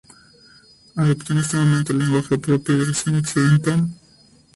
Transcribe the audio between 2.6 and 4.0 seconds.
del cine occidental.